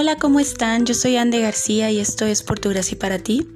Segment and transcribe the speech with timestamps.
[0.00, 0.86] Hola, ¿cómo están?
[0.86, 3.48] Yo soy Ande García y esto es Por tu gracia y para ti.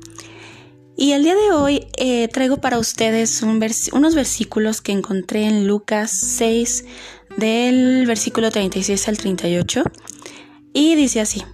[0.97, 6.11] Y el día de hoy eh, traigo para ustedes unos versículos que encontré en Lucas
[6.11, 6.85] 6
[7.37, 9.85] del versículo 36 al 38
[10.73, 11.45] y dice así.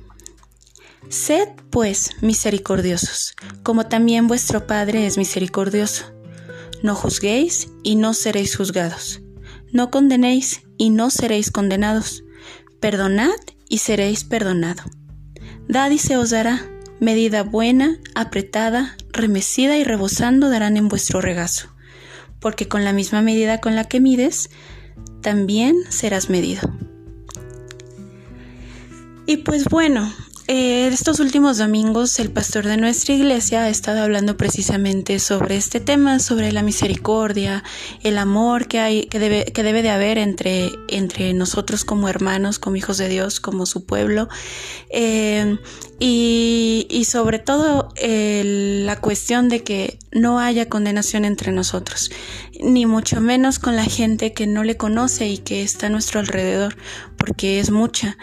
[1.10, 6.06] Sed pues misericordiosos, como también vuestro Padre es misericordioso.
[6.82, 9.20] No juzguéis y no seréis juzgados.
[9.70, 12.24] No condenéis y no seréis condenados.
[12.80, 13.36] Perdonad
[13.68, 14.82] y seréis perdonado.
[15.68, 16.62] Dad y se os dará.
[17.00, 21.68] Medida buena, apretada, remecida y rebosando darán en vuestro regazo.
[22.40, 24.50] Porque con la misma medida con la que mides,
[25.20, 26.62] también serás medido.
[29.26, 30.12] Y pues bueno,
[30.50, 35.78] eh, estos últimos domingos el pastor de nuestra iglesia ha estado hablando precisamente sobre este
[35.78, 37.62] tema, sobre la misericordia,
[38.02, 42.58] el amor que hay, que debe, que debe de haber entre, entre nosotros como hermanos,
[42.58, 44.30] como hijos de Dios, como su pueblo,
[44.90, 45.58] eh,
[46.00, 52.10] y, y, sobre todo la cuestión de que no haya condenación entre nosotros,
[52.58, 56.20] ni mucho menos con la gente que no le conoce y que está a nuestro
[56.20, 56.76] alrededor,
[57.18, 58.16] porque es mucha.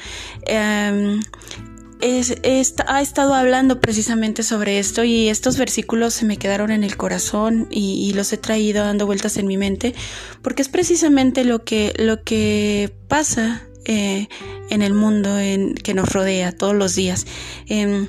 [2.88, 7.68] Ha estado hablando precisamente sobre esto y estos versículos se me quedaron en el corazón
[7.72, 9.94] y, los he traído dando vueltas en mi mente
[10.42, 14.28] porque es precisamente lo que, lo que pasa eh,
[14.70, 15.38] en el mundo
[15.84, 17.26] que nos rodea todos los días.
[17.68, 18.08] Em,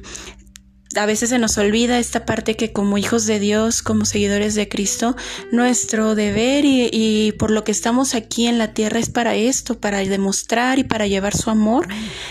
[0.94, 4.68] a veces se nos olvida esta parte que como hijos de Dios, como seguidores de
[4.68, 5.16] Cristo,
[5.50, 9.98] nuestro deber y, por lo que estamos aquí en la tierra es para esto, para
[9.98, 11.88] demostrar y para llevar su amor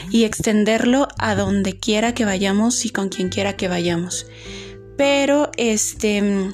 [0.09, 4.25] y extenderlo a donde quiera que vayamos y con quien quiera que vayamos.
[4.97, 6.53] Pero este,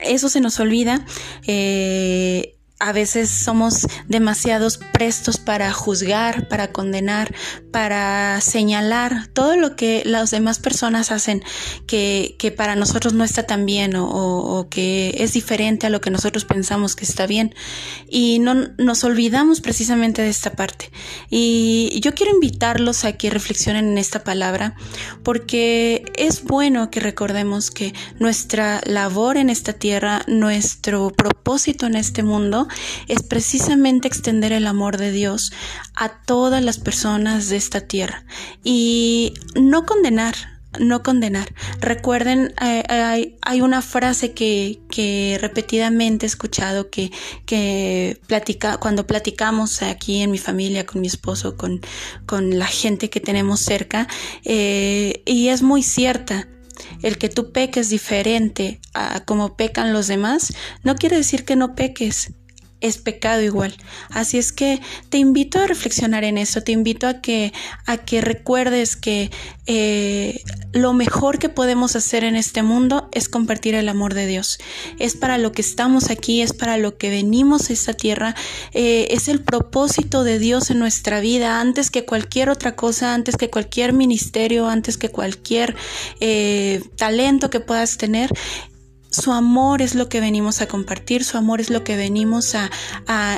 [0.00, 1.04] eso se nos olvida.
[1.46, 7.32] Eh, a veces somos demasiados prestos para juzgar, para condenar,
[7.70, 11.44] para señalar todo lo que las demás personas hacen
[11.86, 16.00] que, que para nosotros no está tan bien o, o, que es diferente a lo
[16.00, 17.54] que nosotros pensamos que está bien.
[18.08, 20.90] Y no nos olvidamos precisamente de esta parte.
[21.30, 24.74] Y yo quiero invitarlos a que reflexionen en esta palabra
[25.22, 32.24] porque es bueno que recordemos que nuestra labor en esta tierra, nuestro propósito en este
[32.24, 32.66] mundo,
[33.08, 35.52] es precisamente extender el amor de Dios
[35.94, 38.24] a todas las personas de esta tierra
[38.62, 40.34] y no condenar,
[40.78, 41.52] no condenar.
[41.80, 47.10] Recuerden, eh, hay, una frase que, que, repetidamente he escuchado que,
[48.26, 51.80] platica, cuando platicamos aquí en mi familia, con mi esposo, con,
[52.26, 54.08] con la gente que tenemos cerca,
[54.44, 56.48] eh, y es muy cierta.
[57.02, 61.74] El que tú peques diferente a como pecan los demás, no quiere decir que no
[61.74, 62.32] peques,
[62.82, 63.74] es pecado igual.
[64.10, 67.52] Así es que te invito a reflexionar en eso, te invito a que,
[67.86, 69.30] a que recuerdes que
[69.66, 74.58] eh, lo mejor que podemos hacer en este mundo es compartir el amor de Dios.
[74.98, 78.34] Es para lo que estamos aquí, es para lo que venimos a esta tierra,
[78.72, 83.36] eh, es el propósito de Dios en nuestra vida, antes que cualquier otra cosa, antes
[83.36, 85.76] que cualquier ministerio, antes que cualquier
[86.20, 88.30] eh, talento que puedas tener,
[89.12, 92.70] su amor es lo que venimos a compartir, su amor es lo que venimos a,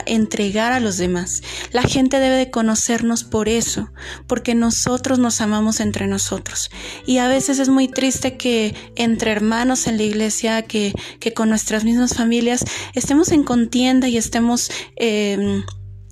[0.06, 1.42] entregar a los demás.
[1.72, 3.90] La gente debe de conocernos por eso,
[4.26, 6.70] porque nosotros nos amamos entre nosotros.
[7.06, 11.48] Y a veces es muy triste que entre hermanos en la iglesia, que, que con
[11.48, 12.64] nuestras mismas familias,
[12.94, 14.70] estemos en contienda y estemos...
[14.96, 15.62] Eh,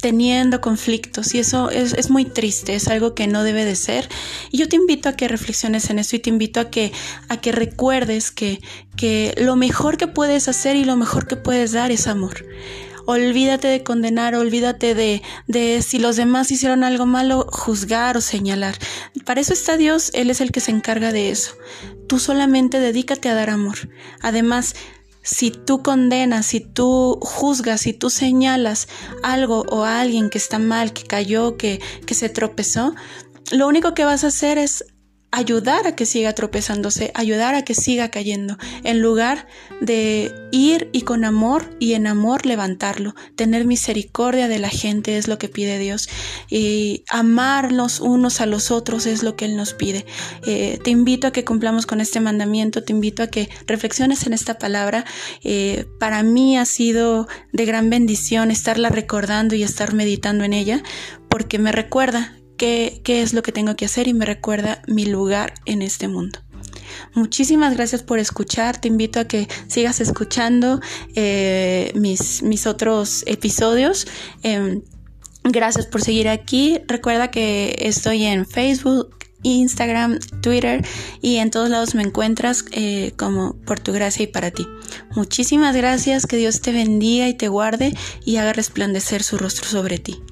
[0.03, 4.09] teniendo conflictos y eso es, muy triste, es algo que no debe de ser.
[4.51, 6.93] Y yo te invito a que reflexiones en eso y te invito a que,
[7.29, 8.61] a que recuerdes que,
[8.97, 12.45] que lo mejor que puedes hacer y lo mejor que puedes dar es amor.
[13.07, 18.75] Olvídate de condenar, olvídate de, de si los demás hicieron algo malo, juzgar o señalar.
[19.25, 21.57] Para eso está Dios, Él es el que se encarga de eso.
[22.09, 23.89] Tú solamente dedícate a dar amor.
[24.21, 24.75] Además,
[25.23, 28.89] si tú condenas, si tú juzgas, si tú señalas
[29.23, 32.95] algo o a alguien que está mal, que cayó, que, que se tropezó,
[33.51, 34.85] lo único que vas a hacer es
[35.33, 39.49] ayudar a que siga tropezándose, ayudar a que siga cayendo, en lugar
[39.81, 43.15] de ir y con amor y en amor levantarlo.
[43.35, 46.09] Tener misericordia de la gente es lo que pide Dios
[46.51, 50.05] y amarnos unos a los otros es lo que Él nos pide.
[50.47, 54.35] Eh, te invito a que cumplamos con este mandamiento, te invito a que reflexiones en
[54.35, 55.07] esta palabra.
[55.43, 60.83] Eh, para mí ha sido de gran bendición estarla recordando y estar meditando en ella
[61.31, 65.55] porque me recuerda qué, es lo que tengo que hacer y me recuerda mi lugar
[65.65, 66.39] en este mundo.
[67.15, 68.81] Muchísimas gracias por escuchar.
[68.81, 70.81] Te invito a que sigas escuchando
[71.15, 74.07] eh, mis, mis, otros episodios.
[74.43, 74.83] Em,
[75.45, 76.79] Gracias por seguir aquí.
[76.87, 80.87] Recuerda que estoy en Facebook, Instagram, Twitter
[81.21, 84.69] y en todos lados me encuentras eh, como por tu gracia y para ti.
[85.17, 87.93] Muchísimas gracias, que Dios te bendiga y te guarde
[88.25, 90.23] y haga resplandecer su rostro sobre ti.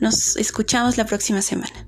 [0.00, 1.85] Nos escuchamos la próxima semana.